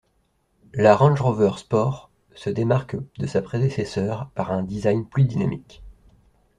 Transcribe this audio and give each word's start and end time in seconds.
La 0.73 0.95
Range 0.95 1.21
Rover 1.21 1.51
Sport 1.57 2.09
se 2.33 2.49
démarque 2.49 2.95
de 3.19 3.27
sa 3.27 3.43
prédécesseure 3.43 4.31
par 4.33 4.51
un 4.51 4.63
design 4.63 5.05
plus 5.07 5.25
dynamique. 5.25 5.83